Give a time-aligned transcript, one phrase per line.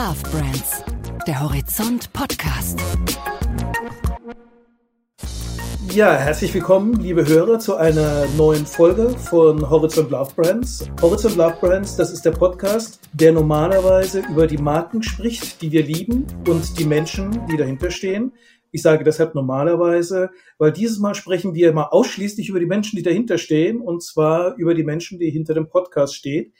[0.00, 0.82] Love Brands,
[1.26, 2.80] der Horizont Podcast.
[5.92, 10.90] Ja, herzlich willkommen, liebe Hörer, zu einer neuen Folge von Horizont Love Brands.
[11.02, 15.82] Horizont Love Brands, das ist der Podcast, der normalerweise über die Marken spricht, die wir
[15.82, 18.32] lieben und die Menschen, die dahinter stehen.
[18.70, 23.02] Ich sage deshalb normalerweise, weil dieses Mal sprechen wir mal ausschließlich über die Menschen, die
[23.02, 26.54] dahinter stehen, und zwar über die Menschen, die hinter dem Podcast stehen.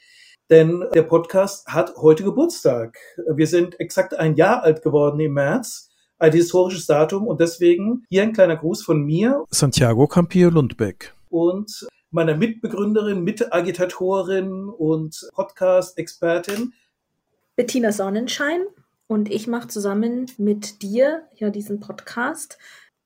[0.51, 2.97] Denn der Podcast hat heute Geburtstag.
[3.33, 5.89] Wir sind exakt ein Jahr alt geworden im März.
[6.19, 9.45] Ein historisches Datum und deswegen hier ein kleiner Gruß von mir.
[9.49, 11.13] Santiago Campillo Lundbeck.
[11.29, 16.73] Und meiner Mitbegründerin, Mitagitatorin und Podcast-Expertin.
[17.55, 18.65] Bettina Sonnenschein.
[19.07, 22.57] Und ich mache zusammen mit dir ja diesen Podcast.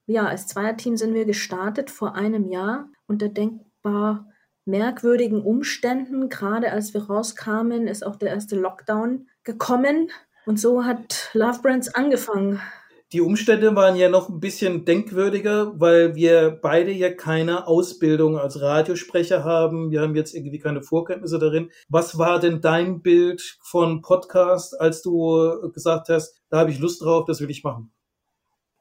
[0.08, 4.26] Ja, als Zweierteam sind wir gestartet vor einem Jahr unter denkbar
[4.66, 6.30] merkwürdigen Umständen.
[6.30, 10.12] Gerade als wir rauskamen, ist auch der erste Lockdown gekommen.
[10.46, 12.62] Und so hat Love Brands angefangen.
[13.14, 18.60] Die Umstände waren ja noch ein bisschen denkwürdiger, weil wir beide ja keine Ausbildung als
[18.60, 19.92] Radiosprecher haben.
[19.92, 21.72] Wir haben jetzt irgendwie keine Vorkenntnisse darin.
[21.88, 27.04] Was war denn dein Bild von Podcast, als du gesagt hast, da habe ich Lust
[27.04, 27.95] drauf, das will ich machen?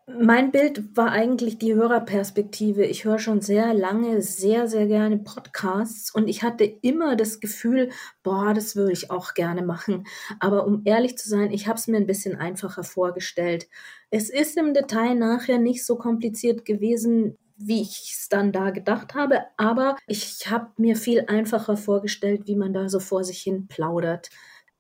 [0.07, 2.85] Mein Bild war eigentlich die Hörerperspektive.
[2.85, 7.89] Ich höre schon sehr lange, sehr, sehr gerne Podcasts und ich hatte immer das Gefühl,
[8.23, 10.07] boah, das würde ich auch gerne machen.
[10.41, 13.67] Aber um ehrlich zu sein, ich habe es mir ein bisschen einfacher vorgestellt.
[14.11, 19.15] Es ist im Detail nachher nicht so kompliziert gewesen, wie ich es dann da gedacht
[19.15, 23.69] habe, aber ich habe mir viel einfacher vorgestellt, wie man da so vor sich hin
[23.69, 24.29] plaudert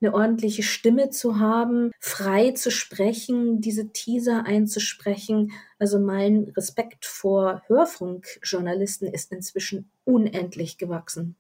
[0.04, 5.52] eine ordentliche Stimme zu haben, frei zu sprechen, diese Teaser einzusprechen.
[5.78, 11.36] Also mein Respekt vor Hörfunkjournalisten ist inzwischen unendlich gewachsen.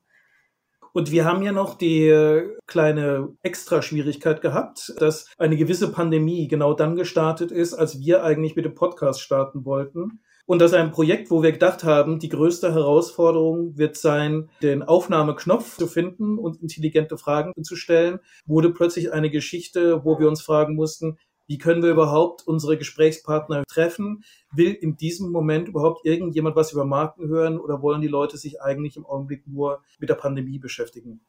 [0.92, 6.94] Und wir haben ja noch die kleine Extraschwierigkeit gehabt, dass eine gewisse Pandemie genau dann
[6.94, 10.20] gestartet ist, als wir eigentlich mit dem Podcast starten wollten.
[10.46, 14.82] Und das ist ein Projekt, wo wir gedacht haben, die größte Herausforderung wird sein, den
[14.82, 20.42] Aufnahmeknopf zu finden und intelligente Fragen zu stellen, wurde plötzlich eine Geschichte, wo wir uns
[20.42, 24.24] fragen mussten, wie können wir überhaupt unsere Gesprächspartner treffen?
[24.52, 28.62] Will in diesem Moment überhaupt irgendjemand was über Marken hören oder wollen die Leute sich
[28.62, 31.20] eigentlich im Augenblick nur mit der Pandemie beschäftigen?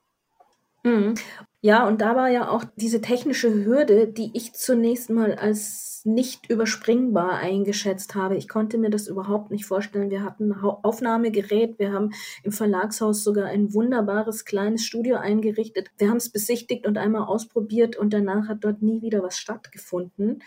[1.66, 6.48] Ja, und da war ja auch diese technische Hürde, die ich zunächst mal als nicht
[6.48, 8.38] überspringbar eingeschätzt habe.
[8.38, 10.12] Ich konnte mir das überhaupt nicht vorstellen.
[10.12, 12.12] Wir hatten ein Aufnahmegerät, wir haben
[12.44, 15.90] im Verlagshaus sogar ein wunderbares kleines Studio eingerichtet.
[15.98, 20.44] Wir haben es besichtigt und einmal ausprobiert und danach hat dort nie wieder was stattgefunden.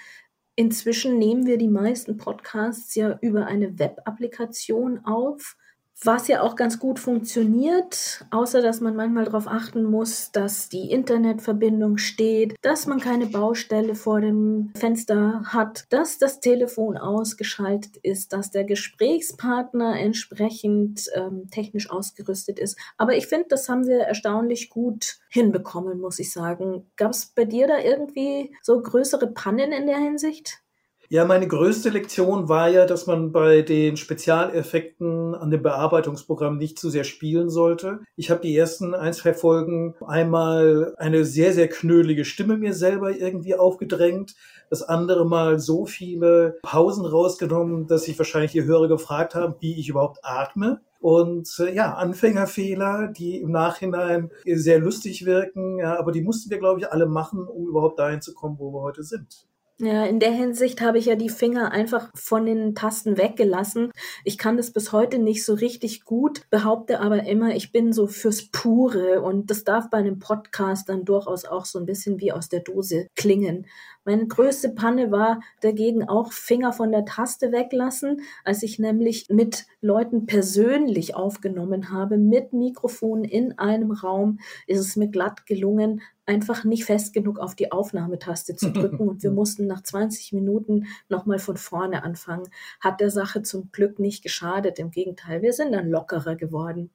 [0.55, 5.56] Inzwischen nehmen wir die meisten Podcasts ja über eine Web-Applikation auf
[6.04, 10.91] was ja auch ganz gut funktioniert, außer dass man manchmal darauf achten muss, dass die
[10.91, 18.32] Internetverbindung steht, dass man keine Baustelle vor dem Fenster hat, dass das Telefon ausgeschaltet ist,
[18.32, 22.78] dass der Gesprächspartner entsprechend ähm, technisch ausgerüstet ist.
[22.97, 26.87] Aber ich finde, das haben wir erstaunlich gut hinbekommen, muss ich sagen.
[26.97, 30.62] Gab es bei dir da irgendwie so größere Pannen in der Hinsicht?
[31.10, 36.78] Ja, meine größte Lektion war ja, dass man bei den Spezialeffekten an dem Bearbeitungsprogramm nicht
[36.78, 38.00] zu sehr spielen sollte.
[38.16, 43.16] Ich habe die ersten ein, zwei Folgen einmal eine sehr, sehr knölige Stimme mir selber
[43.16, 44.34] irgendwie aufgedrängt.
[44.69, 49.80] Das andere Mal so viele Pausen rausgenommen, dass sich wahrscheinlich die Hörer gefragt haben, wie
[49.80, 50.82] ich überhaupt atme.
[51.00, 56.58] Und äh, ja, Anfängerfehler, die im Nachhinein sehr lustig wirken, ja, aber die mussten wir,
[56.58, 59.47] glaube ich, alle machen, um überhaupt dahin zu kommen, wo wir heute sind.
[59.81, 63.93] Ja, in der Hinsicht habe ich ja die Finger einfach von den Tasten weggelassen.
[64.25, 68.09] Ich kann das bis heute nicht so richtig gut, behaupte aber immer, ich bin so
[68.09, 72.33] fürs Pure und das darf bei einem Podcast dann durchaus auch so ein bisschen wie
[72.33, 73.67] aus der Dose klingen.
[74.05, 79.67] Meine größte Panne war dagegen auch Finger von der Taste weglassen, als ich nämlich mit
[79.81, 86.65] Leuten persönlich aufgenommen habe, mit Mikrofon in einem Raum, ist es mir glatt gelungen, einfach
[86.65, 91.38] nicht fest genug auf die Aufnahmetaste zu drücken und wir mussten nach 20 Minuten nochmal
[91.38, 92.49] von vorne anfangen.
[92.81, 96.91] Hat der Sache zum Glück nicht geschadet, im Gegenteil, wir sind dann lockerer geworden.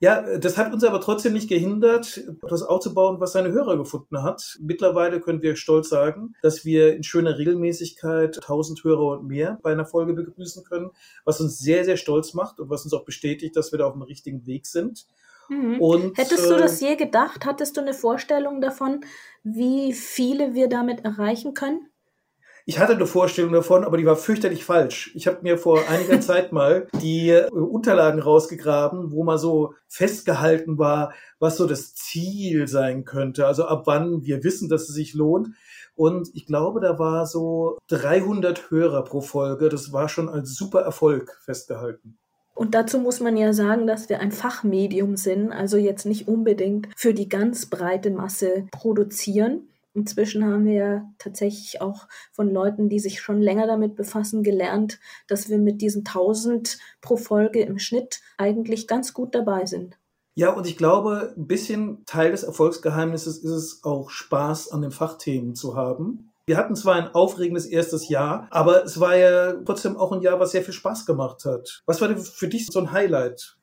[0.00, 4.56] Ja, das hat uns aber trotzdem nicht gehindert, etwas aufzubauen, was seine Hörer gefunden hat.
[4.60, 9.72] Mittlerweile können wir stolz sagen, dass wir in schöner Regelmäßigkeit 1000 Hörer und mehr bei
[9.72, 10.90] einer Folge begrüßen können,
[11.24, 13.94] was uns sehr, sehr stolz macht und was uns auch bestätigt, dass wir da auf
[13.94, 15.08] dem richtigen Weg sind.
[15.48, 15.80] Mhm.
[15.80, 17.44] Und, Hättest du das äh, je gedacht?
[17.44, 19.00] Hattest du eine Vorstellung davon,
[19.42, 21.88] wie viele wir damit erreichen können?
[22.66, 25.10] Ich hatte eine Vorstellung davon, aber die war fürchterlich falsch.
[25.14, 30.76] Ich habe mir vor einiger Zeit mal die äh, Unterlagen rausgegraben, wo mal so festgehalten
[30.76, 33.46] war, was so das Ziel sein könnte.
[33.46, 35.48] Also ab wann wir wissen, dass es sich lohnt.
[35.94, 39.70] Und ich glaube, da war so 300 Hörer pro Folge.
[39.70, 42.18] Das war schon als super Erfolg festgehalten.
[42.58, 46.88] Und dazu muss man ja sagen, dass wir ein Fachmedium sind, also jetzt nicht unbedingt
[46.96, 49.68] für die ganz breite Masse produzieren.
[49.94, 54.98] Inzwischen haben wir ja tatsächlich auch von Leuten, die sich schon länger damit befassen, gelernt,
[55.28, 59.96] dass wir mit diesen 1000 pro Folge im Schnitt eigentlich ganz gut dabei sind.
[60.34, 64.90] Ja, und ich glaube, ein bisschen Teil des Erfolgsgeheimnisses ist es auch Spaß an den
[64.90, 66.32] Fachthemen zu haben.
[66.48, 70.40] Wir hatten zwar ein aufregendes erstes Jahr, aber es war ja trotzdem auch ein Jahr,
[70.40, 71.82] was sehr viel Spaß gemacht hat.
[71.84, 73.58] Was war denn für dich so ein Highlight?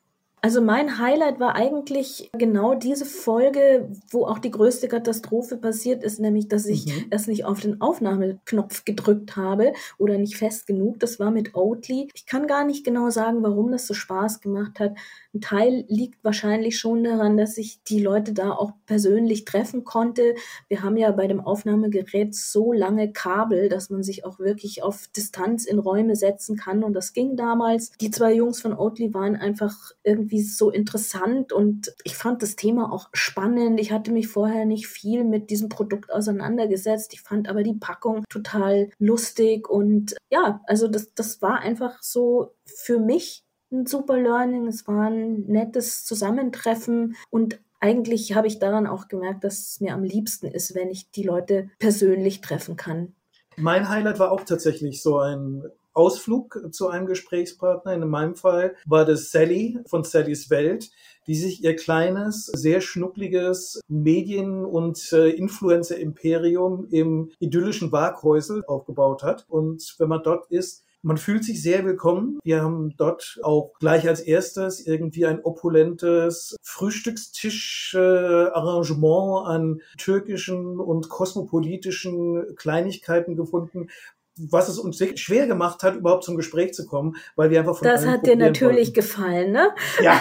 [0.46, 6.20] Also mein Highlight war eigentlich genau diese Folge, wo auch die größte Katastrophe passiert ist,
[6.20, 7.06] nämlich dass ich mhm.
[7.10, 11.00] erst nicht auf den Aufnahmeknopf gedrückt habe oder nicht fest genug.
[11.00, 12.10] Das war mit Oatly.
[12.14, 14.96] Ich kann gar nicht genau sagen, warum das so Spaß gemacht hat.
[15.34, 20.36] Ein Teil liegt wahrscheinlich schon daran, dass ich die Leute da auch persönlich treffen konnte.
[20.70, 25.08] Wir haben ja bei dem Aufnahmegerät so lange Kabel, dass man sich auch wirklich auf
[25.08, 26.84] Distanz in Räume setzen kann.
[26.84, 27.92] Und das ging damals.
[28.00, 32.92] Die zwei Jungs von Oatly waren einfach irgendwie so interessant und ich fand das Thema
[32.92, 33.80] auch spannend.
[33.80, 37.14] Ich hatte mich vorher nicht viel mit diesem Produkt auseinandergesetzt.
[37.14, 42.54] Ich fand aber die Packung total lustig und ja, also das, das war einfach so
[42.66, 48.88] für mich ein super Learning, es war ein nettes Zusammentreffen und eigentlich habe ich daran
[48.88, 53.14] auch gemerkt, dass es mir am liebsten ist, wenn ich die Leute persönlich treffen kann.
[53.58, 55.64] Mein Highlight war auch tatsächlich so ein
[55.96, 57.94] Ausflug zu einem Gesprächspartner.
[57.94, 60.92] In meinem Fall war das Sally von Sallys Welt,
[61.28, 69.46] die sich ihr kleines, sehr schnuckliges Medien- und äh, Influencer-Imperium im idyllischen Waghäusel aufgebaut hat.
[69.50, 72.40] Und wenn man dort ist, man fühlt sich sehr willkommen.
[72.44, 82.56] Wir haben dort auch gleich als erstes irgendwie ein opulentes Frühstückstisch-Arrangement an türkischen und kosmopolitischen
[82.56, 83.92] Kleinigkeiten gefunden,
[84.38, 87.88] was es uns schwer gemacht hat, überhaupt zum Gespräch zu kommen, weil wir einfach von
[87.88, 88.94] Das hat dir natürlich wollten.
[88.94, 89.70] gefallen, ne?
[90.02, 90.20] Ja.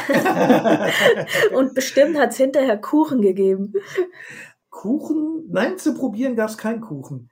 [1.56, 3.72] und bestimmt hat es hinterher Kuchen gegeben.
[4.70, 5.44] Kuchen?
[5.50, 7.30] Nein, zu probieren gab es keinen Kuchen.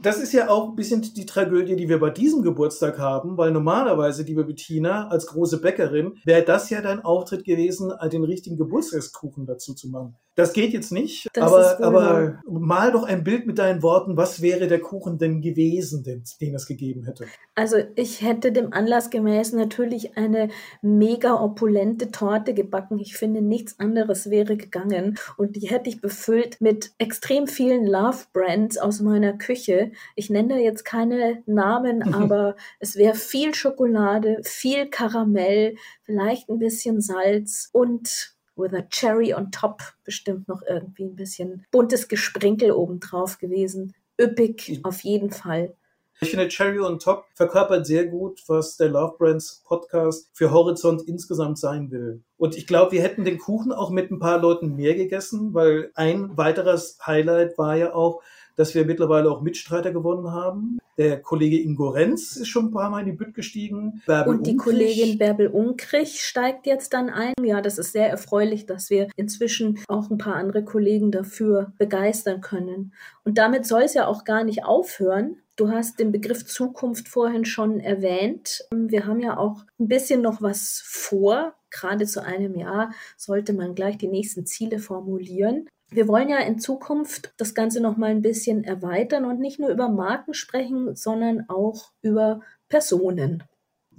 [0.00, 3.50] Das ist ja auch ein bisschen die Tragödie, die wir bei diesem Geburtstag haben, weil
[3.50, 9.46] normalerweise, liebe Bettina, als große Bäckerin, wäre das ja dein Auftritt gewesen, den richtigen Geburtstagskuchen
[9.46, 10.16] dazu zu machen.
[10.38, 14.40] Das geht jetzt nicht, das aber, aber mal doch ein Bild mit deinen Worten, was
[14.40, 17.26] wäre der Kuchen denn gewesen, den, den es gegeben hätte?
[17.56, 20.50] Also ich hätte dem Anlass gemäß natürlich eine
[20.80, 23.00] mega opulente Torte gebacken.
[23.00, 25.18] Ich finde, nichts anderes wäre gegangen.
[25.36, 29.87] Und die hätte ich befüllt mit extrem vielen Love Brands aus meiner Küche.
[30.14, 36.58] Ich nenne da jetzt keine Namen, aber es wäre viel Schokolade, viel Karamell, vielleicht ein
[36.58, 42.72] bisschen Salz und with a cherry on top bestimmt noch irgendwie ein bisschen buntes Gesprinkel
[42.72, 43.94] obendrauf gewesen.
[44.20, 45.74] Üppig auf jeden Fall.
[46.20, 51.02] Ich finde, Cherry on Top verkörpert sehr gut, was der Love Brands Podcast für Horizont
[51.02, 52.24] insgesamt sein will.
[52.36, 55.92] Und ich glaube, wir hätten den Kuchen auch mit ein paar Leuten mehr gegessen, weil
[55.94, 58.20] ein weiteres Highlight war ja auch,
[58.58, 60.78] dass wir mittlerweile auch Mitstreiter gewonnen haben.
[60.98, 64.02] Der Kollege Ingo Renz ist schon ein paar Mal in die Bütt gestiegen.
[64.04, 64.64] Bärbel und die Unkrich.
[64.64, 67.34] Kollegin Bärbel Unkrich steigt jetzt dann ein.
[67.40, 72.40] Ja, das ist sehr erfreulich, dass wir inzwischen auch ein paar andere Kollegen dafür begeistern
[72.40, 72.94] können.
[73.22, 75.36] Und damit soll es ja auch gar nicht aufhören.
[75.54, 78.64] Du hast den Begriff Zukunft vorhin schon erwähnt.
[78.74, 81.54] Wir haben ja auch ein bisschen noch was vor.
[81.70, 85.68] Gerade zu einem Jahr sollte man gleich die nächsten Ziele formulieren.
[85.90, 89.70] Wir wollen ja in Zukunft das Ganze noch mal ein bisschen erweitern und nicht nur
[89.70, 93.42] über Marken sprechen, sondern auch über Personen.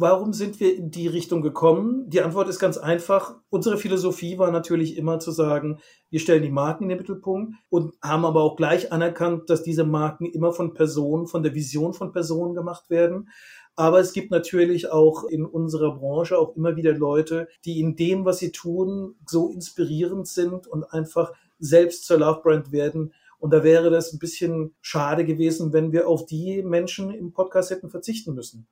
[0.01, 2.09] Warum sind wir in die Richtung gekommen?
[2.09, 3.35] Die Antwort ist ganz einfach.
[3.49, 5.79] Unsere Philosophie war natürlich immer zu sagen,
[6.09, 9.83] wir stellen die Marken in den Mittelpunkt und haben aber auch gleich anerkannt, dass diese
[9.83, 13.29] Marken immer von Personen, von der Vision von Personen gemacht werden.
[13.75, 18.23] Aber es gibt natürlich auch in unserer Branche auch immer wieder Leute, die in dem,
[18.23, 23.13] was sie tun, so inspirierend sind und einfach selbst zur Love Brand werden.
[23.37, 27.71] Und da wäre das ein bisschen schade gewesen, wenn wir auf die Menschen im Podcast
[27.71, 28.67] hätten verzichten müssen.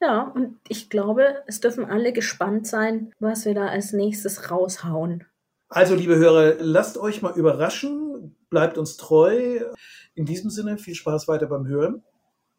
[0.00, 5.24] Ja, und ich glaube, es dürfen alle gespannt sein, was wir da als nächstes raushauen.
[5.68, 9.60] Also, liebe Hörer, lasst euch mal überraschen, bleibt uns treu.
[10.14, 12.02] In diesem Sinne, viel Spaß weiter beim Hören.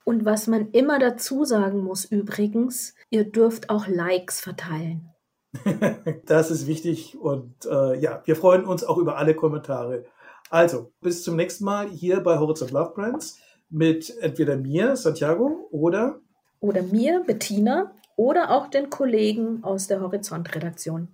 [0.03, 5.09] Und was man immer dazu sagen muss übrigens, ihr dürft auch Likes verteilen.
[6.25, 10.05] das ist wichtig und äh, ja, wir freuen uns auch über alle Kommentare.
[10.49, 13.39] Also, bis zum nächsten Mal hier bei Horizont Love Brands.
[13.69, 16.19] mit entweder mir, Santiago, oder
[16.59, 21.07] oder mir, Bettina, oder auch den Kollegen aus der Horizont-Redaktion.